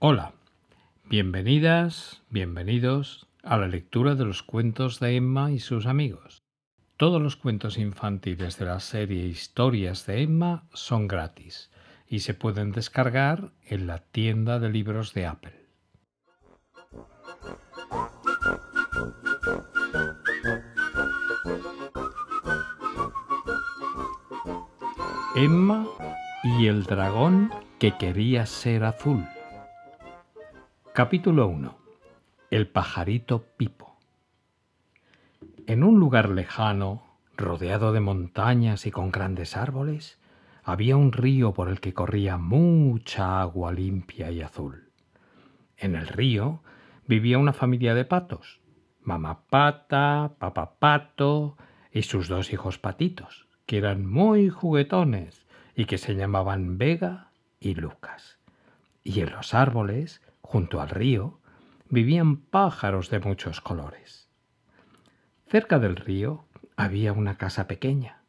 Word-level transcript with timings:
Hola, 0.00 0.34
bienvenidas, 1.04 2.20
bienvenidos 2.28 3.28
a 3.42 3.56
la 3.56 3.68
lectura 3.68 4.16
de 4.16 4.24
los 4.24 4.42
cuentos 4.42 4.98
de 4.98 5.16
Emma 5.16 5.52
y 5.52 5.60
sus 5.60 5.86
amigos. 5.86 6.42
Todos 6.96 7.22
los 7.22 7.36
cuentos 7.36 7.78
infantiles 7.78 8.58
de 8.58 8.64
la 8.66 8.80
serie 8.80 9.24
Historias 9.26 10.04
de 10.04 10.22
Emma 10.22 10.66
son 10.74 11.06
gratis 11.06 11.70
y 12.08 12.20
se 12.20 12.34
pueden 12.34 12.72
descargar 12.72 13.52
en 13.62 13.86
la 13.86 13.98
tienda 13.98 14.58
de 14.58 14.68
libros 14.68 15.14
de 15.14 15.26
Apple. 15.26 15.64
Emma 25.36 25.86
y 26.42 26.66
el 26.66 26.82
dragón 26.82 27.50
que 27.78 27.96
quería 27.96 28.44
ser 28.44 28.84
azul. 28.84 29.24
Capítulo 30.96 31.48
1. 31.48 31.76
El 32.52 32.68
pajarito 32.68 33.46
Pipo. 33.56 33.96
En 35.66 35.82
un 35.82 35.98
lugar 35.98 36.28
lejano, 36.28 37.02
rodeado 37.36 37.92
de 37.92 37.98
montañas 37.98 38.86
y 38.86 38.92
con 38.92 39.10
grandes 39.10 39.56
árboles, 39.56 40.20
había 40.62 40.96
un 40.96 41.10
río 41.10 41.52
por 41.52 41.68
el 41.68 41.80
que 41.80 41.94
corría 41.94 42.38
mucha 42.38 43.40
agua 43.40 43.72
limpia 43.72 44.30
y 44.30 44.40
azul. 44.40 44.92
En 45.76 45.96
el 45.96 46.06
río 46.06 46.62
vivía 47.08 47.38
una 47.38 47.52
familia 47.52 47.96
de 47.96 48.04
patos, 48.04 48.60
mamá 49.02 49.48
pata, 49.50 50.34
papá 50.38 50.76
pato 50.78 51.56
y 51.90 52.02
sus 52.02 52.28
dos 52.28 52.52
hijos 52.52 52.78
patitos, 52.78 53.48
que 53.66 53.78
eran 53.78 54.06
muy 54.06 54.48
juguetones 54.48 55.44
y 55.74 55.86
que 55.86 55.98
se 55.98 56.14
llamaban 56.14 56.78
Vega 56.78 57.32
y 57.58 57.74
Lucas. 57.74 58.38
Y 59.02 59.22
en 59.22 59.32
los 59.32 59.54
árboles 59.54 60.22
Junto 60.54 60.80
al 60.80 60.88
río 60.88 61.40
vivían 61.88 62.36
pájaros 62.36 63.10
de 63.10 63.18
muchos 63.18 63.60
colores. 63.60 64.28
Cerca 65.48 65.80
del 65.80 65.96
río 65.96 66.44
había 66.76 67.12
una 67.12 67.36
casa 67.38 67.66
pequeña. 67.66 68.22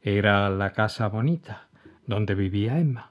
Era 0.00 0.48
la 0.48 0.74
casa 0.74 1.08
bonita, 1.08 1.66
donde 2.06 2.36
vivía 2.36 2.78
Emma, 2.78 3.10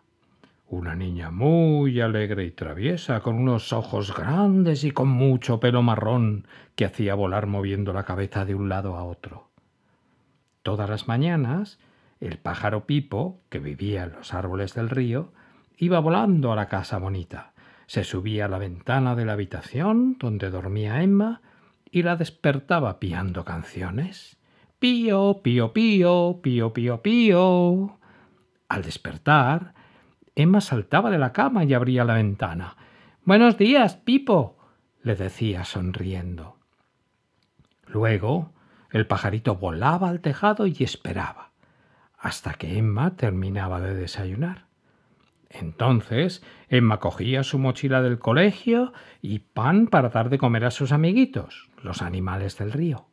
una 0.69 0.95
niña 0.95 1.31
muy 1.31 1.99
alegre 1.99 2.45
y 2.45 2.52
traviesa, 2.52 3.19
con 3.19 3.35
unos 3.35 3.73
ojos 3.73 4.16
grandes 4.16 4.85
y 4.85 4.91
con 4.91 5.09
mucho 5.09 5.59
pelo 5.59 5.81
marrón 5.81 6.47
que 6.75 6.85
hacía 6.85 7.13
volar 7.13 7.47
moviendo 7.47 7.91
la 7.91 8.03
cabeza 8.03 8.45
de 8.45 8.55
un 8.55 8.69
lado 8.69 8.95
a 8.95 9.03
otro. 9.03 9.49
Todas 10.63 10.89
las 10.89 11.09
mañanas, 11.09 11.77
el 12.22 12.38
pájaro 12.38 12.85
Pipo, 12.85 13.41
que 13.49 13.59
vivía 13.59 14.05
en 14.05 14.13
los 14.13 14.33
árboles 14.33 14.73
del 14.75 14.89
río, 14.89 15.33
iba 15.75 15.99
volando 15.99 16.53
a 16.53 16.55
la 16.55 16.69
casa 16.69 16.99
bonita 16.99 17.51
se 17.88 18.03
subía 18.03 18.45
a 18.45 18.47
la 18.47 18.58
ventana 18.58 19.16
de 19.16 19.25
la 19.25 19.33
habitación 19.33 20.17
donde 20.17 20.50
dormía 20.50 21.02
Emma 21.03 21.41
y 21.91 22.03
la 22.03 22.16
despertaba 22.16 23.00
piando 23.00 23.45
canciones. 23.45 24.38
Pío, 24.80 25.41
pío, 25.41 25.73
pío, 25.73 26.39
pío, 26.41 26.73
pío, 26.73 27.02
pío. 27.02 28.00
Al 28.67 28.83
despertar, 28.83 29.73
Emma 30.36 30.59
saltaba 30.61 31.09
de 31.09 31.17
la 31.17 31.31
cama 31.31 31.63
y 31.63 31.73
abría 31.73 32.03
la 32.03 32.16
ventana. 32.16 32.75
Buenos 33.23 33.58
días, 33.58 33.95
Pipo, 33.95 34.58
le 35.02 35.16
decía 35.16 35.63
sonriendo. 35.63 36.58
Luego, 37.88 38.52
el 38.91 39.08
pajarito 39.08 39.56
volaba 39.56 40.09
al 40.09 40.19
tejado 40.19 40.67
y 40.67 40.75
esperaba, 40.80 41.52
hasta 42.17 42.53
que 42.53 42.78
Emma 42.78 43.16
terminaba 43.16 43.80
de 43.80 43.94
desayunar. 43.94 44.66
Entonces 45.59 46.43
Emma 46.69 46.99
cogía 46.99 47.43
su 47.43 47.59
mochila 47.59 48.01
del 48.01 48.19
colegio 48.19 48.93
y 49.21 49.39
pan 49.39 49.87
para 49.87 50.09
dar 50.09 50.29
de 50.29 50.37
comer 50.37 50.65
a 50.65 50.71
sus 50.71 50.91
amiguitos, 50.91 51.69
los 51.81 52.01
animales 52.01 52.57
del 52.57 52.71
río, 52.71 53.07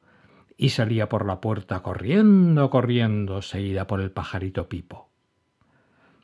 y 0.56 0.70
salía 0.70 1.08
por 1.08 1.26
la 1.26 1.40
puerta 1.40 1.82
corriendo, 1.82 2.70
corriendo, 2.70 3.42
seguida 3.42 3.86
por 3.86 4.00
el 4.00 4.10
pajarito 4.10 4.68
Pipo. 4.68 5.10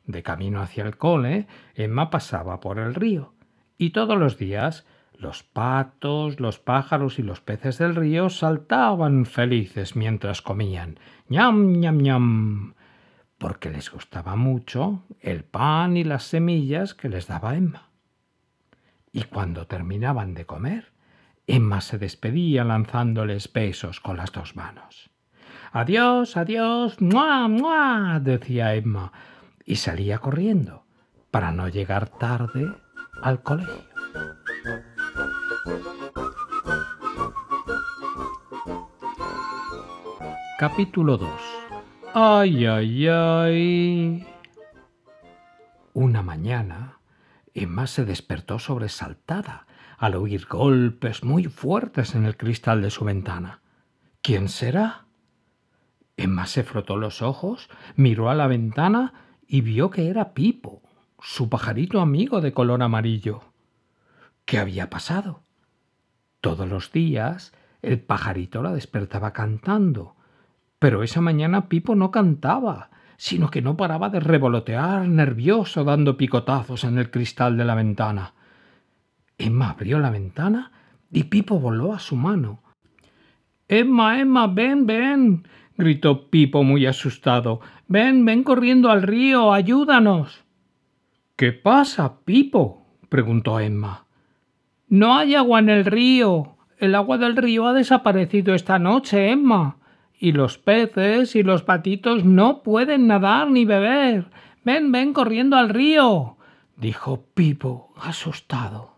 De 0.07 0.23
camino 0.23 0.61
hacia 0.61 0.85
el 0.85 0.97
cole, 0.97 1.47
Emma 1.75 2.11
pasaba 2.11 2.61
por 2.61 2.79
el 2.79 2.95
río, 2.95 3.35
y 3.77 3.91
todos 3.91 4.19
los 4.19 4.39
días 4.39 4.87
los 5.17 5.43
patos, 5.43 6.41
los 6.41 6.59
pájaros 6.59 7.19
y 7.19 7.23
los 7.23 7.41
peces 7.41 7.79
del 7.79 7.97
río 7.97 8.31
saltaban 8.31 9.27
felices 9.27 9.97
mientras 9.97 10.43
comían. 10.43 10.99
ñam, 11.29 11.73
ñam, 11.81 11.99
ñam 11.99 12.75
porque 13.39 13.71
les 13.71 13.91
gustaba 13.91 14.37
mucho 14.37 15.05
el 15.21 15.45
pan 15.45 15.97
y 15.97 16.05
las 16.05 16.25
semillas 16.25 16.95
que 16.95 17.09
les 17.09 17.29
daba 17.29 17.55
Emma. 17.55 17.89
Y 19.13 19.23
cuando 19.23 19.67
terminaban 19.67 20.35
de 20.35 20.45
comer, 20.45 20.93
Emma 21.47 21.81
se 21.81 21.99
despedía 21.99 22.65
lanzándoles 22.65 23.51
besos 23.51 24.01
con 24.01 24.17
las 24.17 24.33
dos 24.33 24.55
manos. 24.55 25.11
Adiós, 25.73 26.37
adiós, 26.37 27.01
muah, 27.01 27.49
muah, 27.49 28.21
decía 28.21 28.75
Emma, 28.75 29.13
y 29.65 29.77
salía 29.77 30.19
corriendo 30.19 30.85
para 31.31 31.53
no 31.53 31.69
llegar 31.69 32.09
tarde 32.09 32.67
al 33.23 33.43
colegio. 33.43 33.87
Capítulo 40.59 41.17
2 41.17 41.48
Ay, 42.21 42.67
ay, 42.67 43.07
ay. 43.07 44.27
Una 45.93 46.21
mañana, 46.21 46.99
Emma 47.55 47.87
se 47.87 48.05
despertó 48.05 48.59
sobresaltada 48.59 49.69
al 49.99 50.17
oír 50.17 50.49
golpes 50.49 51.23
muy 51.23 51.45
fuertes 51.45 52.17
en 52.17 52.25
el 52.25 52.37
cristal 52.37 52.83
de 52.83 52.91
su 52.91 53.05
ventana. 53.05 53.61
¿Quién 54.21 54.49
será? 54.49 55.07
Emma 56.17 56.47
se 56.47 56.65
frotó 56.65 56.97
los 56.97 57.23
ojos, 57.23 57.71
miró 57.95 58.31
a 58.31 58.35
la 58.35 58.49
ventana 58.49 59.13
y 59.47 59.61
vio 59.61 59.91
que 59.91 60.09
era 60.09 60.35
Pipo, 60.35 60.83
su 61.21 61.49
pajarito 61.49 62.01
amigo 62.01 62.41
de 62.41 62.53
color 62.53 62.83
amarillo. 62.83 63.43
¿Qué 64.45 64.59
había 64.59 64.91
pasado? 64.91 65.45
Todos 66.41 66.69
los 66.69 66.91
días 66.91 67.53
el 67.81 68.01
pajarito 68.01 68.61
la 68.61 68.73
despertaba 68.73 69.33
cantando 69.33 70.18
pero 70.79 71.03
esa 71.03 71.21
mañana 71.21 71.69
Pipo 71.69 71.95
no 71.95 72.11
cantaba, 72.11 72.91
sino 73.17 73.51
que 73.51 73.63
no 73.63 73.77
paraba 73.77 74.11
de 74.11 74.21
revolotear 74.21 75.09
nervioso 75.09 75.85
dando 75.85 76.17
picotazos 76.17 76.85
en 76.85 76.99
el 76.99 77.11
cristal 77.11 77.57
de 77.57 77.65
la 77.65 77.75
ventana. 77.75 78.35
Emma 79.37 79.71
abrió 79.71 79.99
la 79.99 80.11
ventana 80.11 80.71
y 81.11 81.25
Pipo 81.25 81.59
voló 81.59 81.93
a 81.93 81.99
su 81.99 82.17
mano. 82.17 82.63
Emma, 83.67 84.21
Emma, 84.21 84.47
ven, 84.47 84.87
ven. 84.87 85.49
gritó 85.77 86.31
Pipo 86.31 86.63
muy 86.63 86.87
asustado. 86.87 87.61
Ven, 87.89 88.25
ven 88.25 88.45
corriendo 88.45 88.91
al 88.91 89.03
río, 89.03 89.53
ayúdanos. 89.53 90.45
¿Qué 91.37 91.53
pasa, 91.53 92.21
Pipo? 92.25 92.87
preguntó 93.09 93.59
Emma. 93.59 94.05
No 94.89 95.17
hay 95.17 95.35
agua 95.35 95.59
en 95.59 95.69
el 95.71 95.85
río. 95.85 96.57
El 96.79 96.95
agua 96.95 97.19
del 97.19 97.37
río 97.37 97.67
ha 97.67 97.73
desaparecido 97.73 98.55
esta 98.55 98.79
noche, 98.79 99.31
Emma 99.31 99.78
y 100.19 100.33
los 100.33 100.59
peces 100.59 101.37
y 101.37 101.43
los 101.43 101.63
patitos 101.63 102.25
no 102.25 102.63
pueden 102.63 103.07
nadar 103.07 103.51
ni 103.51 103.65
beber. 103.65 104.31
Ven, 104.65 104.91
ven 104.91 105.13
corriendo 105.13 105.57
al 105.57 105.69
río, 105.69 106.37
dijo 106.77 107.25
Pipo, 107.35 107.95
asustado. 107.97 108.97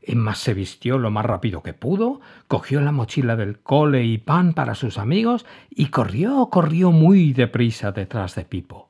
Emma 0.00 0.34
se 0.34 0.54
vistió 0.54 0.98
lo 0.98 1.10
más 1.10 1.24
rápido 1.24 1.62
que 1.62 1.74
pudo, 1.74 2.20
cogió 2.46 2.80
la 2.80 2.92
mochila 2.92 3.36
del 3.36 3.58
cole 3.60 4.04
y 4.04 4.18
pan 4.18 4.54
para 4.54 4.74
sus 4.74 4.96
amigos 4.96 5.44
y 5.70 5.86
corrió, 5.86 6.48
corrió 6.50 6.92
muy 6.92 7.32
deprisa 7.32 7.92
detrás 7.92 8.34
de 8.34 8.44
Pipo. 8.44 8.88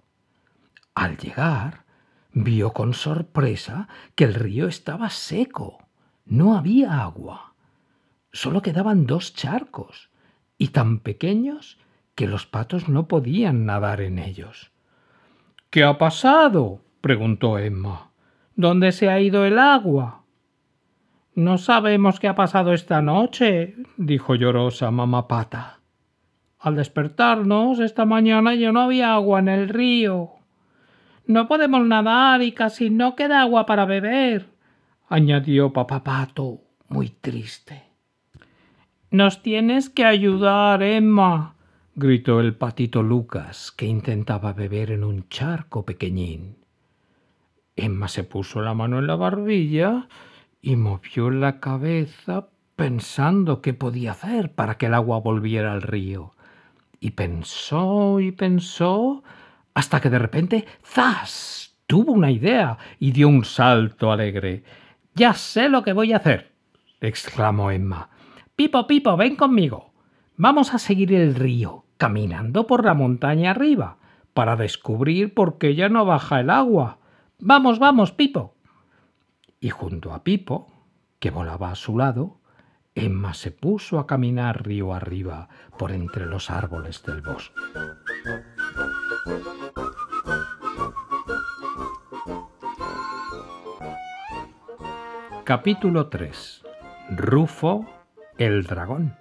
Al 0.94 1.16
llegar, 1.16 1.84
vio 2.32 2.72
con 2.72 2.94
sorpresa 2.94 3.88
que 4.14 4.24
el 4.24 4.34
río 4.34 4.68
estaba 4.68 5.10
seco. 5.10 5.78
No 6.24 6.56
había 6.56 7.00
agua. 7.00 7.54
Solo 8.30 8.62
quedaban 8.62 9.06
dos 9.06 9.34
charcos 9.34 10.07
y 10.58 10.68
tan 10.68 10.98
pequeños 10.98 11.78
que 12.14 12.26
los 12.26 12.46
patos 12.46 12.88
no 12.88 13.06
podían 13.06 13.64
nadar 13.64 14.00
en 14.00 14.18
ellos. 14.18 14.72
¿Qué 15.70 15.84
ha 15.84 15.96
pasado? 15.98 16.82
preguntó 17.00 17.58
Emma. 17.58 18.10
¿Dónde 18.56 18.90
se 18.90 19.08
ha 19.08 19.20
ido 19.20 19.44
el 19.44 19.58
agua? 19.58 20.24
No 21.34 21.58
sabemos 21.58 22.18
qué 22.18 22.26
ha 22.26 22.34
pasado 22.34 22.72
esta 22.72 23.00
noche, 23.00 23.76
dijo 23.96 24.34
llorosa 24.34 24.90
mamá 24.90 25.28
pata. 25.28 25.78
Al 26.58 26.74
despertarnos 26.74 27.78
esta 27.78 28.04
mañana 28.04 28.56
ya 28.56 28.72
no 28.72 28.80
había 28.80 29.14
agua 29.14 29.38
en 29.38 29.48
el 29.48 29.68
río. 29.68 30.30
No 31.26 31.46
podemos 31.46 31.86
nadar 31.86 32.42
y 32.42 32.50
casi 32.50 32.90
no 32.90 33.14
queda 33.14 33.42
agua 33.42 33.64
para 33.66 33.84
beber, 33.84 34.48
añadió 35.08 35.72
papá 35.72 36.02
pato, 36.02 36.62
muy 36.88 37.10
triste. 37.10 37.87
Nos 39.10 39.40
tienes 39.40 39.88
que 39.88 40.04
ayudar, 40.04 40.82
Emma, 40.82 41.54
gritó 41.94 42.40
el 42.40 42.54
patito 42.54 43.02
Lucas, 43.02 43.72
que 43.72 43.86
intentaba 43.86 44.52
beber 44.52 44.90
en 44.90 45.02
un 45.02 45.26
charco 45.30 45.86
pequeñín. 45.86 46.56
Emma 47.74 48.08
se 48.08 48.24
puso 48.24 48.60
la 48.60 48.74
mano 48.74 48.98
en 48.98 49.06
la 49.06 49.16
barbilla 49.16 50.08
y 50.60 50.76
movió 50.76 51.30
la 51.30 51.58
cabeza 51.58 52.48
pensando 52.76 53.62
qué 53.62 53.72
podía 53.72 54.10
hacer 54.10 54.52
para 54.52 54.76
que 54.76 54.86
el 54.86 54.94
agua 54.94 55.20
volviera 55.20 55.72
al 55.72 55.80
río. 55.80 56.34
Y 57.00 57.12
pensó 57.12 58.20
y 58.20 58.32
pensó 58.32 59.22
hasta 59.72 60.02
que 60.02 60.10
de 60.10 60.18
repente 60.18 60.66
¡zas! 60.84 61.78
tuvo 61.86 62.12
una 62.12 62.30
idea 62.30 62.76
y 62.98 63.12
dio 63.12 63.28
un 63.28 63.46
salto 63.46 64.12
alegre. 64.12 64.64
Ya 65.14 65.32
sé 65.32 65.70
lo 65.70 65.82
que 65.82 65.94
voy 65.94 66.12
a 66.12 66.18
hacer, 66.18 66.52
exclamó 67.00 67.70
Emma. 67.70 68.10
Pipo, 68.58 68.88
Pipo, 68.88 69.16
ven 69.16 69.36
conmigo. 69.36 69.92
Vamos 70.36 70.74
a 70.74 70.80
seguir 70.80 71.12
el 71.14 71.36
río, 71.36 71.84
caminando 71.96 72.66
por 72.66 72.84
la 72.84 72.92
montaña 72.92 73.52
arriba, 73.52 73.98
para 74.34 74.56
descubrir 74.56 75.32
por 75.32 75.58
qué 75.58 75.76
ya 75.76 75.88
no 75.88 76.04
baja 76.04 76.40
el 76.40 76.50
agua. 76.50 76.98
Vamos, 77.38 77.78
vamos, 77.78 78.10
Pipo. 78.10 78.56
Y 79.60 79.70
junto 79.70 80.12
a 80.12 80.24
Pipo, 80.24 80.66
que 81.20 81.30
volaba 81.30 81.70
a 81.70 81.76
su 81.76 81.96
lado, 81.96 82.40
Emma 82.96 83.32
se 83.32 83.52
puso 83.52 84.00
a 84.00 84.08
caminar 84.08 84.66
río 84.66 84.92
arriba 84.92 85.48
por 85.78 85.92
entre 85.92 86.26
los 86.26 86.50
árboles 86.50 87.04
del 87.04 87.22
bosque. 87.22 87.54
Capítulo 95.44 96.08
3 96.08 96.64
Rufo 97.10 97.97
el 98.38 98.62
dragón. 98.62 99.16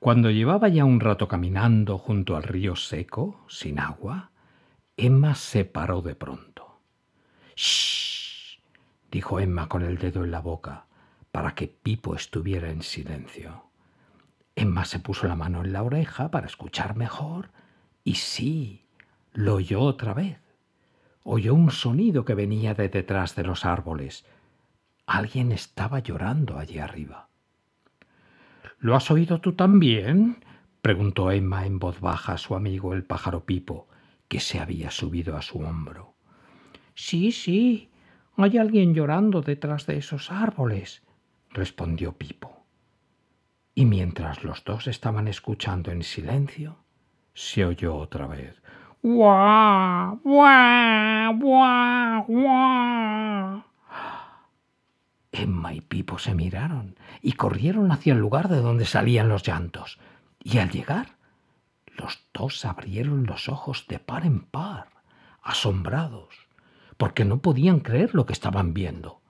Cuando 0.00 0.30
llevaba 0.30 0.68
ya 0.68 0.84
un 0.84 0.98
rato 0.98 1.28
caminando 1.28 1.98
junto 1.98 2.36
al 2.36 2.42
río 2.42 2.74
seco, 2.74 3.44
sin 3.48 3.78
agua, 3.78 4.32
Emma 4.96 5.36
se 5.36 5.64
paró 5.64 6.02
de 6.02 6.16
pronto. 6.16 6.80
¡Shh! 7.54 8.58
dijo 9.08 9.38
Emma 9.38 9.68
con 9.68 9.82
el 9.82 9.98
dedo 9.98 10.24
en 10.24 10.32
la 10.32 10.40
boca, 10.40 10.86
para 11.30 11.54
que 11.54 11.68
Pipo 11.68 12.16
estuviera 12.16 12.70
en 12.70 12.82
silencio. 12.82 13.66
Emma 14.56 14.84
se 14.84 14.98
puso 14.98 15.28
la 15.28 15.36
mano 15.36 15.64
en 15.64 15.72
la 15.72 15.84
oreja 15.84 16.32
para 16.32 16.46
escuchar 16.46 16.96
mejor, 16.96 17.50
y 18.02 18.16
sí, 18.16 18.84
lo 19.32 19.54
oyó 19.54 19.80
otra 19.80 20.12
vez. 20.12 20.40
Oyó 21.22 21.54
un 21.54 21.70
sonido 21.70 22.24
que 22.24 22.34
venía 22.34 22.74
de 22.74 22.88
detrás 22.88 23.36
de 23.36 23.44
los 23.44 23.64
árboles. 23.64 24.26
Alguien 25.06 25.52
estaba 25.52 26.00
llorando 26.00 26.58
allí 26.58 26.80
arriba. 26.80 27.28
¿Lo 28.84 28.94
has 28.94 29.10
oído 29.10 29.40
tú 29.40 29.54
también? 29.54 30.44
preguntó 30.82 31.32
Emma 31.32 31.64
en 31.64 31.78
voz 31.78 32.00
baja 32.00 32.34
a 32.34 32.36
su 32.36 32.54
amigo 32.54 32.92
el 32.92 33.02
pájaro 33.02 33.46
Pipo, 33.46 33.88
que 34.28 34.40
se 34.40 34.60
había 34.60 34.90
subido 34.90 35.38
a 35.38 35.40
su 35.40 35.60
hombro. 35.60 36.12
Sí, 36.94 37.32
sí, 37.32 37.88
hay 38.36 38.58
alguien 38.58 38.92
llorando 38.92 39.40
detrás 39.40 39.86
de 39.86 39.96
esos 39.96 40.30
árboles, 40.30 41.02
respondió 41.48 42.12
Pipo. 42.12 42.66
Y 43.74 43.86
mientras 43.86 44.44
los 44.44 44.62
dos 44.64 44.86
estaban 44.86 45.28
escuchando 45.28 45.90
en 45.90 46.02
silencio, 46.02 46.76
se 47.32 47.64
oyó 47.64 47.96
otra 47.96 48.26
vez. 48.26 48.60
¡Guau! 49.02 50.20
¡Guau! 50.22 51.38
¡Guau! 51.38 52.24
¡Guau! 52.26 53.64
Emma 55.34 55.74
y 55.74 55.80
Pipo 55.80 56.18
se 56.18 56.34
miraron 56.34 56.96
y 57.20 57.32
corrieron 57.32 57.90
hacia 57.90 58.12
el 58.12 58.20
lugar 58.20 58.48
de 58.48 58.60
donde 58.60 58.86
salían 58.86 59.28
los 59.28 59.42
llantos. 59.42 59.98
Y 60.42 60.58
al 60.58 60.70
llegar, 60.70 61.16
los 61.96 62.20
dos 62.32 62.64
abrieron 62.64 63.26
los 63.26 63.48
ojos 63.48 63.86
de 63.88 63.98
par 63.98 64.24
en 64.24 64.40
par, 64.40 64.88
asombrados, 65.42 66.34
porque 66.96 67.24
no 67.24 67.38
podían 67.38 67.80
creer 67.80 68.14
lo 68.14 68.26
que 68.26 68.32
estaban 68.32 68.74
viendo. 68.74 69.20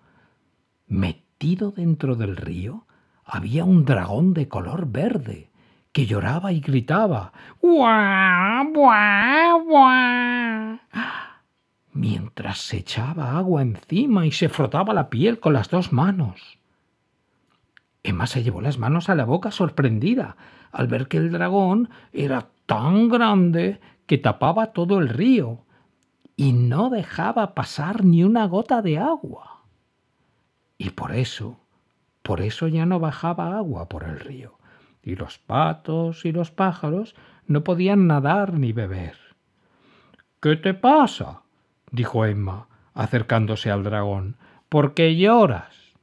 Metido 0.87 1.71
dentro 1.71 2.17
del 2.17 2.37
río 2.37 2.87
había 3.25 3.65
un 3.65 3.85
dragón 3.85 4.35
de 4.35 4.49
color 4.49 4.87
verde 4.87 5.51
que 5.93 6.07
lloraba 6.07 6.53
y 6.53 6.61
gritaba 6.61 7.33
¡Buah! 7.63 8.65
¡Buah! 8.65 9.59
¡Buah! 9.65 11.24
Mientras 11.95 12.59
se 12.59 12.79
echaba 12.79 13.39
agua 13.39 13.63
encima 13.63 14.27
y 14.27 14.33
se 14.33 14.49
frotaba 14.49 14.93
la 14.93 15.09
piel 15.09 15.41
con 15.41 15.55
las 15.55 15.71
dos 15.71 15.93
manos. 15.93 16.59
Emma 18.03 18.27
se 18.27 18.43
llevó 18.43 18.61
las 18.61 18.79
manos 18.79 19.09
a 19.09 19.15
la 19.15 19.25
boca 19.25 19.51
sorprendida 19.51 20.37
al 20.73 20.89
ver 20.89 21.09
que 21.09 21.17
el 21.17 21.31
dragón 21.31 21.89
era 22.13 22.49
tan 22.67 23.09
grande 23.09 23.81
que 24.07 24.19
tapaba 24.19 24.73
todo 24.73 24.99
el 24.99 25.09
río 25.09 25.65
y 26.37 26.53
no 26.53 26.91
dejaba 26.91 27.55
pasar 27.55 28.05
ni 28.05 28.25
una 28.25 28.47
gota 28.47 28.83
de 28.83 28.99
agua. 28.99 29.63
Y 30.77 30.91
por 30.91 31.15
eso, 31.15 31.61
por 32.23 32.41
eso 32.41 32.67
ya 32.67 32.85
no 32.87 32.99
bajaba 32.99 33.57
agua 33.57 33.89
por 33.89 34.03
el 34.03 34.19
río, 34.19 34.59
y 35.01 35.15
los 35.15 35.39
patos 35.39 36.25
y 36.25 36.33
los 36.33 36.51
pájaros 36.51 37.15
no 37.47 37.63
podían 37.63 38.09
nadar 38.09 38.55
ni 38.55 38.73
beber. 38.73 39.17
¿Qué 40.41 40.57
te 40.57 40.75
pasa? 40.75 41.44
Dijo 41.95 42.27
Emma, 42.27 42.67
acercándose 42.93 43.71
al 43.71 43.85
dragón. 43.85 44.37
¿Por 44.69 44.95
qué 44.95 45.17
lloras? 45.17 45.95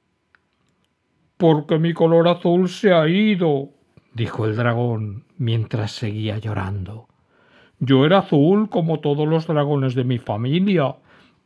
Porque 1.37 1.79
mi 1.79 1.93
color 1.93 2.27
azul 2.27 2.69
se 2.69 2.93
ha 2.93 3.07
ido, 3.07 3.69
dijo 4.13 4.45
el 4.45 4.55
dragón, 4.55 5.25
mientras 5.37 5.91
seguía 5.91 6.37
llorando. 6.37 7.07
Yo 7.79 8.05
era 8.05 8.19
azul 8.19 8.69
como 8.69 8.99
todos 8.99 9.27
los 9.27 9.47
dragones 9.47 9.95
de 9.95 10.03
mi 10.03 10.17
familia, 10.17 10.95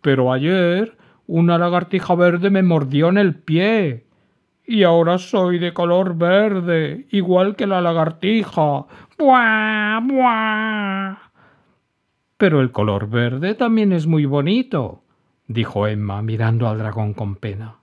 pero 0.01 0.31
ayer 0.31 0.95
una 1.27 1.57
lagartija 1.57 2.13
verde 2.13 2.49
me 2.49 2.61
mordió 2.61 3.09
en 3.09 3.17
el 3.17 3.35
pie. 3.35 4.05
Y 4.67 4.83
ahora 4.83 5.17
soy 5.17 5.59
de 5.59 5.73
color 5.73 6.17
verde, 6.17 7.07
igual 7.11 7.55
que 7.55 7.65
la 7.67 7.81
lagartija. 7.81 8.85
¡Buah! 9.17 9.99
¡Buah! 10.01 11.24
Pero 12.37 12.61
el 12.61 12.71
color 12.71 13.09
verde 13.09 13.55
también 13.55 13.93
es 13.93 14.07
muy 14.07 14.25
bonito, 14.25 15.03
dijo 15.47 15.87
Emma 15.87 16.21
mirando 16.21 16.67
al 16.67 16.77
dragón 16.77 17.13
con 17.13 17.35
pena. 17.35 17.77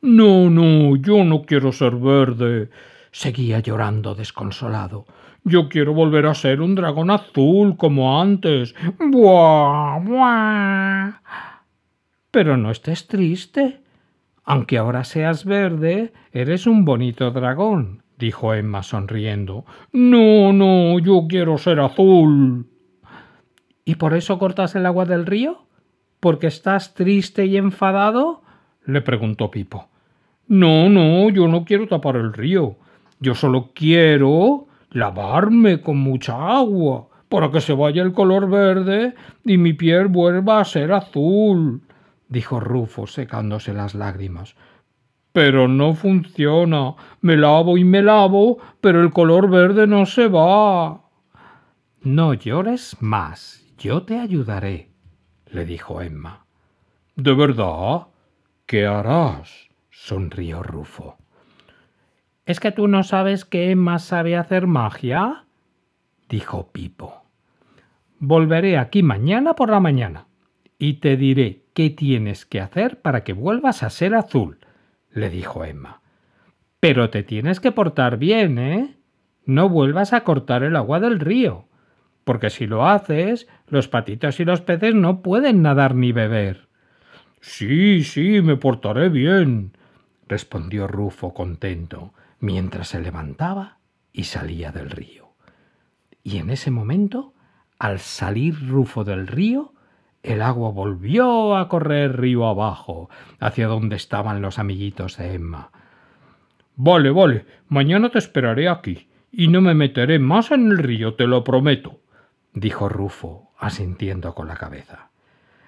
No, 0.00 0.48
no, 0.48 0.96
yo 0.96 1.24
no 1.24 1.42
quiero 1.42 1.72
ser 1.72 1.96
verde, 1.96 2.70
seguía 3.10 3.58
llorando 3.58 4.14
desconsolado. 4.14 5.04
Yo 5.42 5.68
quiero 5.68 5.94
volver 5.94 6.26
a 6.26 6.34
ser 6.34 6.60
un 6.60 6.74
dragón 6.74 7.10
azul 7.10 7.76
como 7.76 8.20
antes. 8.20 8.74
¡Buah! 8.98 9.98
¡Buah! 9.98 11.20
Pero 12.30 12.56
no 12.56 12.70
estés 12.70 13.08
triste. 13.08 13.80
Aunque 14.44 14.78
ahora 14.78 15.04
seas 15.04 15.44
verde, 15.44 16.12
eres 16.32 16.66
un 16.66 16.84
bonito 16.84 17.30
dragón, 17.30 18.02
dijo 18.16 18.54
Emma 18.54 18.82
sonriendo. 18.82 19.64
No, 19.92 20.52
no, 20.52 20.98
yo 20.98 21.26
quiero 21.28 21.58
ser 21.58 21.80
azul. 21.80 22.69
¿Y 23.90 23.96
por 23.96 24.14
eso 24.14 24.38
cortas 24.38 24.76
el 24.76 24.86
agua 24.86 25.04
del 25.04 25.26
río? 25.26 25.64
¿Porque 26.20 26.46
estás 26.46 26.94
triste 26.94 27.46
y 27.46 27.56
enfadado? 27.56 28.40
le 28.86 29.00
preguntó 29.00 29.50
Pipo. 29.50 29.88
No, 30.46 30.88
no, 30.88 31.28
yo 31.28 31.48
no 31.48 31.64
quiero 31.64 31.88
tapar 31.88 32.14
el 32.14 32.32
río. 32.32 32.76
Yo 33.18 33.34
solo 33.34 33.70
quiero 33.74 34.68
lavarme 34.92 35.80
con 35.80 35.98
mucha 35.98 36.56
agua 36.56 37.08
para 37.28 37.50
que 37.50 37.60
se 37.60 37.72
vaya 37.72 38.04
el 38.04 38.12
color 38.12 38.48
verde 38.48 39.16
y 39.44 39.58
mi 39.58 39.72
piel 39.72 40.06
vuelva 40.06 40.60
a 40.60 40.64
ser 40.64 40.92
azul, 40.92 41.80
dijo 42.28 42.60
Rufo 42.60 43.08
secándose 43.08 43.74
las 43.74 43.96
lágrimas. 43.96 44.54
Pero 45.32 45.66
no 45.66 45.94
funciona. 45.94 46.94
Me 47.22 47.36
lavo 47.36 47.76
y 47.76 47.82
me 47.82 48.02
lavo, 48.02 48.58
pero 48.80 49.02
el 49.02 49.10
color 49.10 49.50
verde 49.50 49.88
no 49.88 50.06
se 50.06 50.28
va. 50.28 51.00
No 52.02 52.34
llores 52.34 52.96
más, 53.00 53.59
yo 53.80 54.02
te 54.02 54.18
ayudaré, 54.18 54.90
le 55.46 55.64
dijo 55.64 56.02
Emma. 56.02 56.44
¿De 57.16 57.32
verdad? 57.32 58.08
¿Qué 58.66 58.86
harás? 58.86 59.68
sonrió 59.90 60.62
Rufo. 60.62 61.16
¿Es 62.44 62.60
que 62.60 62.72
tú 62.72 62.88
no 62.88 63.02
sabes 63.02 63.46
que 63.46 63.70
Emma 63.70 63.98
sabe 63.98 64.36
hacer 64.36 64.66
magia? 64.66 65.46
dijo 66.28 66.70
Pipo. 66.72 67.24
Volveré 68.18 68.76
aquí 68.76 69.02
mañana 69.02 69.54
por 69.54 69.70
la 69.70 69.80
mañana 69.80 70.26
y 70.78 70.94
te 70.94 71.16
diré 71.16 71.64
qué 71.72 71.88
tienes 71.88 72.44
que 72.44 72.60
hacer 72.60 73.00
para 73.00 73.24
que 73.24 73.32
vuelvas 73.32 73.82
a 73.82 73.88
ser 73.88 74.14
azul, 74.14 74.58
le 75.10 75.30
dijo 75.30 75.64
Emma. 75.64 76.02
Pero 76.80 77.08
te 77.08 77.22
tienes 77.22 77.60
que 77.60 77.72
portar 77.72 78.18
bien, 78.18 78.58
¿eh? 78.58 78.98
No 79.46 79.70
vuelvas 79.70 80.12
a 80.12 80.22
cortar 80.22 80.64
el 80.64 80.76
agua 80.76 81.00
del 81.00 81.18
río 81.18 81.69
porque 82.30 82.50
si 82.50 82.68
lo 82.68 82.86
haces, 82.86 83.48
los 83.66 83.88
patitos 83.88 84.38
y 84.38 84.44
los 84.44 84.60
peces 84.60 84.94
no 84.94 85.20
pueden 85.20 85.62
nadar 85.62 85.96
ni 85.96 86.12
beber. 86.12 86.68
Sí, 87.40 88.04
sí, 88.04 88.40
me 88.40 88.54
portaré 88.54 89.08
bien, 89.08 89.72
respondió 90.28 90.86
Rufo 90.86 91.34
contento, 91.34 92.14
mientras 92.38 92.86
se 92.86 93.00
levantaba 93.00 93.78
y 94.12 94.22
salía 94.22 94.70
del 94.70 94.90
río. 94.90 95.30
Y 96.22 96.36
en 96.36 96.50
ese 96.50 96.70
momento, 96.70 97.34
al 97.80 97.98
salir 97.98 98.54
Rufo 98.68 99.02
del 99.02 99.26
río, 99.26 99.74
el 100.22 100.40
agua 100.40 100.70
volvió 100.70 101.56
a 101.56 101.66
correr 101.66 102.16
río 102.16 102.46
abajo, 102.46 103.10
hacia 103.40 103.66
donde 103.66 103.96
estaban 103.96 104.40
los 104.40 104.60
amiguitos 104.60 105.16
de 105.16 105.34
Emma. 105.34 105.72
Vale, 106.76 107.10
vale, 107.10 107.44
mañana 107.66 108.08
te 108.08 108.18
esperaré 108.18 108.68
aquí, 108.68 109.08
y 109.32 109.48
no 109.48 109.60
me 109.60 109.74
meteré 109.74 110.20
más 110.20 110.52
en 110.52 110.70
el 110.70 110.78
río, 110.78 111.14
te 111.14 111.26
lo 111.26 111.42
prometo, 111.42 111.98
dijo 112.52 112.88
Rufo, 112.88 113.50
asintiendo 113.58 114.34
con 114.34 114.48
la 114.48 114.56
cabeza. 114.56 115.10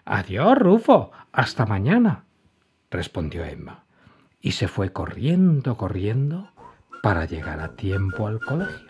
Adiós, 0.04 0.58
Rufo, 0.58 1.12
hasta 1.32 1.66
mañana, 1.66 2.24
respondió 2.90 3.44
Emma, 3.44 3.84
y 4.40 4.52
se 4.52 4.68
fue 4.68 4.92
corriendo, 4.92 5.76
corriendo, 5.76 6.50
para 7.02 7.24
llegar 7.24 7.60
a 7.60 7.74
tiempo 7.76 8.26
al 8.26 8.40
colegio. 8.40 8.88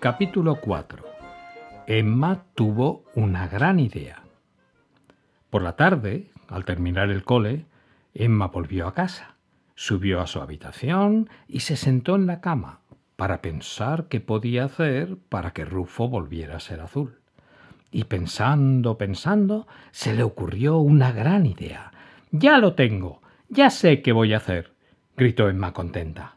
Capítulo 0.00 0.60
4 0.60 1.04
Emma 1.86 2.42
tuvo 2.54 3.04
una 3.14 3.46
gran 3.48 3.78
idea. 3.78 4.22
Por 5.50 5.62
la 5.62 5.76
tarde, 5.76 6.30
al 6.48 6.64
terminar 6.64 7.10
el 7.10 7.22
cole, 7.22 7.64
Emma 8.12 8.48
volvió 8.48 8.88
a 8.88 8.94
casa, 8.94 9.35
subió 9.76 10.20
a 10.20 10.26
su 10.26 10.40
habitación 10.40 11.28
y 11.46 11.60
se 11.60 11.76
sentó 11.76 12.16
en 12.16 12.26
la 12.26 12.40
cama 12.40 12.80
para 13.14 13.40
pensar 13.40 14.08
qué 14.08 14.20
podía 14.20 14.64
hacer 14.64 15.16
para 15.28 15.52
que 15.52 15.64
Rufo 15.64 16.08
volviera 16.08 16.56
a 16.56 16.60
ser 16.60 16.80
azul. 16.80 17.20
Y 17.92 18.04
pensando, 18.04 18.98
pensando, 18.98 19.68
se 19.92 20.14
le 20.14 20.22
ocurrió 20.22 20.78
una 20.78 21.12
gran 21.12 21.46
idea. 21.46 21.92
Ya 22.32 22.58
lo 22.58 22.74
tengo, 22.74 23.22
ya 23.48 23.70
sé 23.70 24.02
qué 24.02 24.12
voy 24.12 24.34
a 24.34 24.38
hacer, 24.38 24.72
gritó 25.16 25.48
Emma 25.48 25.72
contenta. 25.72 26.36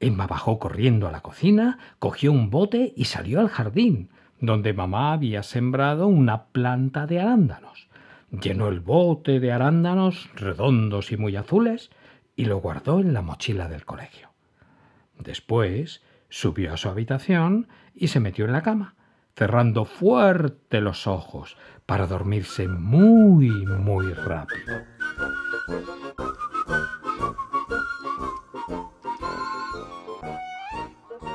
Emma 0.00 0.26
bajó 0.26 0.58
corriendo 0.58 1.06
a 1.06 1.12
la 1.12 1.20
cocina, 1.20 1.78
cogió 1.98 2.32
un 2.32 2.50
bote 2.50 2.92
y 2.96 3.04
salió 3.04 3.40
al 3.40 3.48
jardín, 3.48 4.08
donde 4.40 4.72
mamá 4.72 5.12
había 5.12 5.42
sembrado 5.42 6.06
una 6.06 6.44
planta 6.46 7.06
de 7.06 7.20
arándanos. 7.20 7.88
Llenó 8.30 8.68
el 8.68 8.80
bote 8.80 9.40
de 9.40 9.52
arándanos 9.52 10.30
redondos 10.34 11.12
y 11.12 11.16
muy 11.16 11.36
azules 11.36 11.90
y 12.36 12.46
lo 12.46 12.58
guardó 12.58 13.00
en 13.00 13.12
la 13.12 13.22
mochila 13.22 13.68
del 13.68 13.84
colegio. 13.84 14.30
Después 15.18 16.02
subió 16.28 16.72
a 16.72 16.76
su 16.76 16.88
habitación 16.88 17.68
y 17.94 18.08
se 18.08 18.20
metió 18.20 18.44
en 18.44 18.52
la 18.52 18.62
cama, 18.62 18.94
cerrando 19.34 19.84
fuerte 19.84 20.80
los 20.80 21.06
ojos 21.06 21.56
para 21.86 22.06
dormirse 22.06 22.68
muy, 22.68 23.50
muy 23.66 24.12
rápido. 24.12 24.84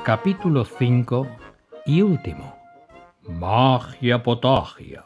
Capítulo 0.04 0.64
5 0.64 1.26
y 1.84 2.00
último. 2.02 2.56
Magia 3.28 4.22
potagia. 4.22 5.04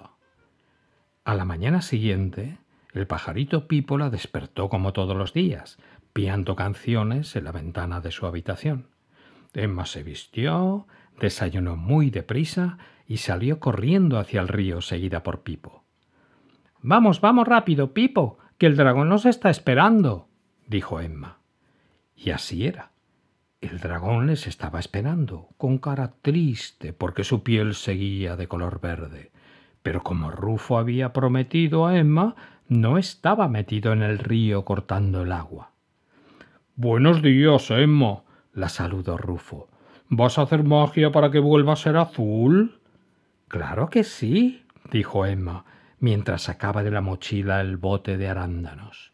A 1.25 1.35
la 1.35 1.47
mañana 1.47 1.80
siguiente, 1.80 2.59
el 2.92 3.06
pajarito 3.06 3.68
Pípola 3.68 4.11
despertó 4.11 4.68
como 4.68 4.92
todos 4.92 5.16
los 5.16 5.32
días, 5.32 5.78
piando 6.12 6.56
canciones 6.56 7.37
en 7.37 7.44
la 7.44 7.52
ventana 7.52 8.00
de 8.00 8.11
su 8.11 8.26
habitación. 8.26 8.88
Emma 9.54 9.87
se 9.87 10.02
vistió, 10.02 10.87
desayunó 11.20 11.76
muy 11.76 12.11
deprisa 12.11 12.78
y 13.06 13.18
salió 13.18 13.61
corriendo 13.61 14.18
hacia 14.18 14.40
el 14.40 14.49
río 14.49 14.80
seguida 14.80 15.23
por 15.23 15.42
Pipo. 15.42 15.85
Vamos, 16.82 17.20
vamos 17.20 17.47
rápido, 17.47 17.92
Pipo, 17.92 18.38
que 18.59 18.66
el 18.66 18.76
dragón 18.76 19.09
nos 19.09 19.26
está 19.26 19.50
esperando, 19.50 20.28
dijo 20.66 21.00
Emma. 21.00 21.38
Y 22.16 22.30
así 22.30 22.66
era. 22.66 22.92
El 23.61 23.78
dragón 23.78 24.26
les 24.26 24.47
estaba 24.47 24.80
esperando, 24.80 25.49
con 25.59 25.78
cara 25.78 26.14
triste, 26.23 26.92
porque 26.92 27.25
su 27.25 27.42
piel 27.42 27.75
seguía 27.75 28.37
de 28.37 28.49
color 28.49 28.80
verde. 28.80 29.32
Pero 29.82 30.02
como 30.02 30.30
Rufo 30.30 30.78
había 30.78 31.12
prometido 31.12 31.87
a 31.87 31.99
Emma, 31.99 32.37
no 32.70 32.98
estaba 32.98 33.48
metido 33.48 33.92
en 33.92 34.00
el 34.00 34.18
río 34.18 34.64
cortando 34.64 35.22
el 35.22 35.32
agua. 35.32 35.72
Buenos 36.76 37.20
días, 37.20 37.68
Emma, 37.72 38.22
la 38.52 38.68
saludó 38.68 39.18
Rufo. 39.18 39.68
¿Vas 40.08 40.38
a 40.38 40.42
hacer 40.42 40.62
magia 40.62 41.10
para 41.10 41.32
que 41.32 41.40
vuelva 41.40 41.72
a 41.72 41.76
ser 41.76 41.96
azul? 41.96 42.80
Claro 43.48 43.90
que 43.90 44.04
sí, 44.04 44.62
dijo 44.92 45.26
Emma, 45.26 45.64
mientras 45.98 46.42
sacaba 46.42 46.84
de 46.84 46.92
la 46.92 47.00
mochila 47.00 47.60
el 47.60 47.76
bote 47.76 48.16
de 48.16 48.28
arándanos. 48.28 49.12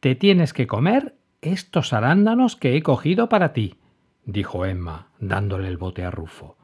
Te 0.00 0.14
tienes 0.14 0.54
que 0.54 0.66
comer 0.66 1.16
estos 1.42 1.92
arándanos 1.92 2.56
que 2.56 2.74
he 2.74 2.82
cogido 2.82 3.28
para 3.28 3.52
ti, 3.52 3.76
dijo 4.24 4.64
Emma, 4.64 5.08
dándole 5.18 5.68
el 5.68 5.76
bote 5.76 6.04
a 6.04 6.10
Rufo. 6.10 6.56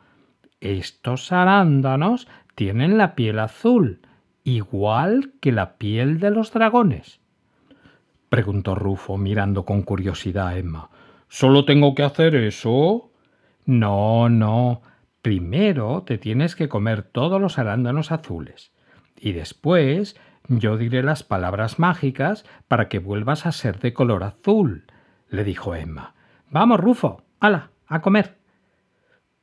Estos 0.59 1.33
arándanos 1.33 2.29
tienen 2.55 2.97
la 2.97 3.15
piel 3.15 3.39
azul, 3.41 4.01
igual 4.47 5.33
que 5.41 5.51
la 5.53 5.77
piel 5.77 6.21
de 6.21 6.31
los 6.31 6.53
dragones. 6.53 7.21
preguntó 8.29 8.75
Rufo, 8.75 9.19
mirando 9.19 9.65
con 9.65 9.83
curiosidad 9.83 10.49
a 10.49 10.59
Emma. 10.59 10.91
¿Solo 11.29 11.65
tengo 11.65 11.95
que 11.95 12.05
hacer 12.05 12.37
eso? 12.37 13.11
No, 13.65 14.29
no. 14.29 14.83
Primero 15.21 16.05
te 16.05 16.17
tienes 16.17 16.55
que 16.55 16.69
comer 16.69 17.03
todos 17.03 17.41
los 17.41 17.59
arándanos 17.59 18.13
azules 18.13 18.73
y 19.19 19.33
después 19.33 20.17
yo 20.49 20.77
diré 20.77 21.03
las 21.03 21.25
palabras 21.25 21.81
mágicas 21.81 22.45
para 22.69 22.89
que 22.89 23.01
vuelvas 23.01 23.47
a 23.47 23.53
ser 23.53 23.81
de 23.81 23.93
color 23.93 24.23
azul, 24.23 24.85
le 25.29 25.43
dijo 25.43 25.75
Emma. 25.75 26.15
Vamos, 26.51 26.79
Rufo, 26.79 27.25
hala, 27.41 27.71
a 27.89 28.01
comer. 28.01 28.37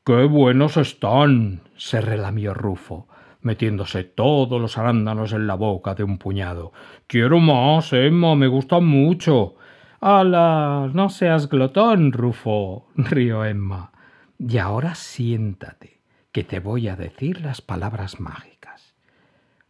¡Qué 0.05 0.24
buenos 0.24 0.77
están! 0.77 1.62
se 1.75 2.00
relamió 2.00 2.53
Rufo, 2.53 3.10
metiéndose 3.43 4.03
todos 4.03 4.59
los 4.59 4.77
arándanos 4.77 5.33
en 5.33 5.47
la 5.47 5.55
boca 5.55 5.93
de 5.93 6.03
un 6.03 6.17
puñado. 6.17 6.73
Quiero 7.07 7.39
más, 7.39 7.93
Emma, 7.93 8.35
me 8.35 8.47
gustan 8.47 8.85
mucho. 8.85 9.55
¡Hala! 10.00 10.89
No 10.93 11.09
seas 11.09 11.47
glotón, 11.47 12.12
Rufo, 12.12 12.88
rió 12.95 13.45
Emma. 13.45 13.91
Y 14.39 14.57
ahora 14.57 14.95
siéntate, 14.95 16.01
que 16.31 16.43
te 16.43 16.59
voy 16.59 16.88
a 16.88 16.95
decir 16.95 17.41
las 17.41 17.62
palabras 17.62 18.19
mágicas. 18.19 18.95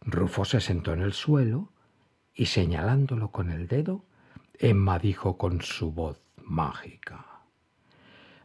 Rufo 0.00 0.44
se 0.44 0.60
sentó 0.60 0.92
en 0.92 1.02
el 1.02 1.12
suelo 1.12 1.70
y 2.34 2.46
señalándolo 2.46 3.30
con 3.30 3.50
el 3.50 3.68
dedo, 3.68 4.04
Emma 4.58 4.98
dijo 4.98 5.36
con 5.36 5.62
su 5.62 5.92
voz 5.92 6.20
mágica. 6.42 7.26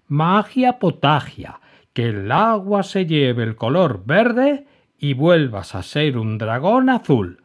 Magia 0.07 0.79
potagia, 0.79 1.59
que 1.93 2.09
el 2.09 2.31
agua 2.31 2.83
se 2.83 3.05
lleve 3.05 3.43
el 3.43 3.55
color 3.55 4.03
verde 4.05 4.67
y 5.00 5.13
vuelvas 5.13 5.75
a 5.75 5.84
ser 5.84 6.18
un 6.18 6.38
dragón 6.38 6.89
azul. 6.89 7.41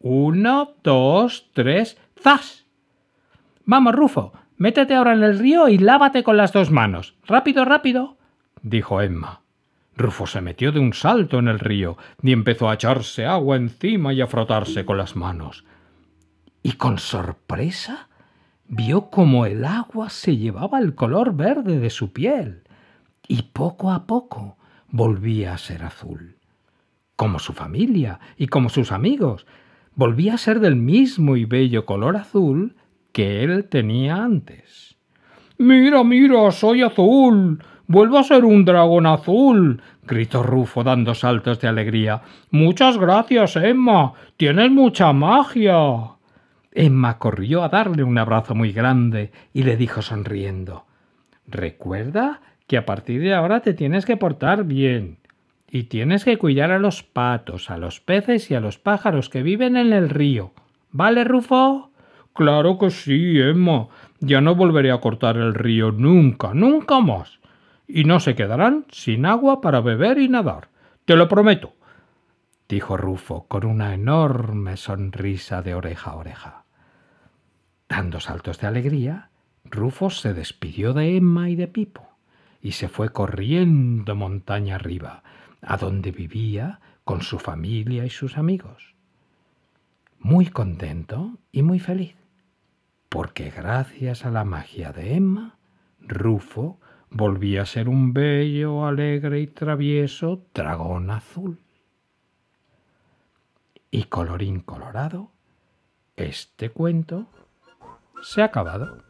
Uno, 0.00 0.74
dos, 0.82 1.48
tres, 1.52 1.98
¡zas! 2.20 2.66
Vamos, 3.64 3.94
Rufo, 3.94 4.32
métete 4.56 4.94
ahora 4.94 5.14
en 5.14 5.22
el 5.22 5.38
río 5.38 5.68
y 5.68 5.78
lávate 5.78 6.22
con 6.22 6.36
las 6.36 6.52
dos 6.52 6.70
manos. 6.70 7.14
Rápido, 7.26 7.64
rápido, 7.64 8.16
dijo 8.62 9.00
Emma. 9.00 9.40
Rufo 9.96 10.26
se 10.26 10.42
metió 10.42 10.72
de 10.72 10.80
un 10.80 10.92
salto 10.92 11.38
en 11.38 11.48
el 11.48 11.58
río 11.58 11.96
y 12.22 12.32
empezó 12.32 12.68
a 12.68 12.74
echarse 12.74 13.24
agua 13.24 13.56
encima 13.56 14.12
y 14.12 14.20
a 14.20 14.26
frotarse 14.26 14.84
con 14.84 14.98
las 14.98 15.16
manos. 15.16 15.64
Y 16.62 16.72
con 16.72 16.98
sorpresa 16.98 18.08
vio 18.68 19.10
cómo 19.10 19.46
el 19.46 19.64
agua 19.64 20.10
se 20.10 20.36
llevaba 20.36 20.80
el 20.80 20.94
color 20.94 21.34
verde 21.34 21.78
de 21.78 21.90
su 21.90 22.12
piel 22.12 22.64
y 23.26 23.42
poco 23.42 23.90
a 23.90 24.06
poco 24.06 24.58
volvía 24.88 25.54
a 25.54 25.58
ser 25.58 25.82
azul. 25.82 26.35
Como 27.16 27.38
su 27.38 27.52
familia 27.52 28.20
y 28.36 28.46
como 28.46 28.68
sus 28.68 28.92
amigos, 28.92 29.46
volvía 29.94 30.34
a 30.34 30.38
ser 30.38 30.60
del 30.60 30.76
mismo 30.76 31.36
y 31.36 31.46
bello 31.46 31.86
color 31.86 32.16
azul 32.16 32.76
que 33.12 33.42
él 33.42 33.64
tenía 33.64 34.22
antes. 34.22 34.96
Mira, 35.58 36.04
mira, 36.04 36.50
soy 36.50 36.82
azul. 36.82 37.62
Vuelvo 37.86 38.18
a 38.18 38.24
ser 38.24 38.44
un 38.44 38.64
dragón 38.66 39.06
azul. 39.06 39.80
gritó 40.02 40.42
Rufo 40.42 40.84
dando 40.84 41.14
saltos 41.14 41.60
de 41.60 41.68
alegría. 41.68 42.20
Muchas 42.50 42.98
gracias, 42.98 43.56
Emma. 43.56 44.12
Tienes 44.36 44.70
mucha 44.70 45.12
magia. 45.14 45.76
Emma 46.72 47.18
corrió 47.18 47.62
a 47.62 47.70
darle 47.70 48.02
un 48.04 48.18
abrazo 48.18 48.54
muy 48.54 48.72
grande 48.72 49.32
y 49.54 49.62
le 49.62 49.78
dijo 49.78 50.02
sonriendo 50.02 50.84
Recuerda 51.46 52.42
que 52.66 52.76
a 52.76 52.84
partir 52.84 53.22
de 53.22 53.32
ahora 53.32 53.60
te 53.60 53.72
tienes 53.72 54.04
que 54.04 54.18
portar 54.18 54.64
bien 54.64 55.18
y 55.76 55.84
tienes 55.84 56.24
que 56.24 56.38
cuidar 56.38 56.70
a 56.70 56.78
los 56.78 57.02
patos, 57.02 57.70
a 57.70 57.78
los 57.78 58.00
peces 58.00 58.50
y 58.50 58.54
a 58.54 58.60
los 58.60 58.78
pájaros 58.78 59.28
que 59.28 59.42
viven 59.42 59.76
en 59.76 59.92
el 59.92 60.08
río. 60.08 60.52
¿Vale, 60.90 61.24
Rufo? 61.24 61.90
Claro 62.32 62.78
que 62.78 62.90
sí, 62.90 63.38
Emma. 63.38 63.88
Ya 64.20 64.40
no 64.40 64.54
volveré 64.54 64.90
a 64.90 65.00
cortar 65.00 65.36
el 65.36 65.54
río 65.54 65.92
nunca, 65.92 66.54
nunca 66.54 67.00
más 67.00 67.38
y 67.88 68.04
no 68.04 68.20
se 68.20 68.34
quedarán 68.34 68.86
sin 68.90 69.26
agua 69.26 69.60
para 69.60 69.80
beber 69.80 70.18
y 70.18 70.28
nadar. 70.28 70.68
Te 71.04 71.16
lo 71.16 71.28
prometo, 71.28 71.74
dijo 72.68 72.96
Rufo 72.96 73.46
con 73.46 73.64
una 73.64 73.94
enorme 73.94 74.76
sonrisa 74.76 75.62
de 75.62 75.74
oreja 75.74 76.10
a 76.10 76.16
oreja. 76.16 76.64
Dando 77.88 78.20
saltos 78.20 78.58
de 78.58 78.66
alegría, 78.66 79.30
Rufo 79.64 80.10
se 80.10 80.34
despidió 80.34 80.92
de 80.92 81.16
Emma 81.16 81.48
y 81.48 81.56
de 81.56 81.68
Pipo 81.68 82.08
y 82.60 82.72
se 82.72 82.88
fue 82.88 83.10
corriendo 83.10 84.16
montaña 84.16 84.74
arriba, 84.74 85.22
a 85.62 85.76
donde 85.76 86.10
vivía 86.10 86.80
con 87.04 87.22
su 87.22 87.38
familia 87.38 88.04
y 88.04 88.10
sus 88.10 88.36
amigos. 88.36 88.94
Muy 90.18 90.46
contento 90.46 91.38
y 91.52 91.62
muy 91.62 91.78
feliz, 91.78 92.16
porque 93.08 93.50
gracias 93.50 94.24
a 94.24 94.30
la 94.30 94.44
magia 94.44 94.92
de 94.92 95.14
Emma, 95.14 95.56
Rufo 96.00 96.80
volvía 97.10 97.62
a 97.62 97.66
ser 97.66 97.88
un 97.88 98.12
bello, 98.12 98.86
alegre 98.86 99.40
y 99.40 99.46
travieso 99.46 100.42
dragón 100.52 101.10
azul. 101.10 101.60
Y 103.90 104.04
colorín 104.04 104.60
colorado, 104.60 105.30
este 106.16 106.70
cuento 106.70 107.28
se 108.22 108.42
ha 108.42 108.46
acabado. 108.46 109.04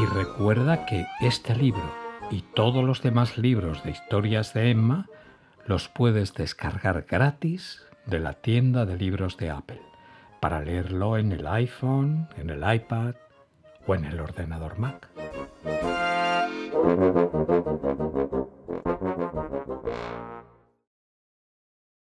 Y 0.00 0.06
recuerda 0.06 0.86
que 0.86 1.08
este 1.20 1.56
libro 1.56 1.82
y 2.30 2.42
todos 2.54 2.84
los 2.84 3.02
demás 3.02 3.36
libros 3.36 3.82
de 3.82 3.90
historias 3.90 4.54
de 4.54 4.70
Emma 4.70 5.08
los 5.66 5.88
puedes 5.88 6.34
descargar 6.34 7.04
gratis 7.08 7.82
de 8.06 8.20
la 8.20 8.34
tienda 8.34 8.86
de 8.86 8.96
libros 8.96 9.36
de 9.38 9.50
Apple 9.50 9.82
para 10.40 10.60
leerlo 10.60 11.18
en 11.18 11.32
el 11.32 11.48
iPhone, 11.48 12.28
en 12.36 12.50
el 12.50 12.62
iPad 12.72 13.16
o 13.88 13.96
en 13.96 14.04
el 14.04 14.20
ordenador 14.20 14.78
Mac. 14.78 15.08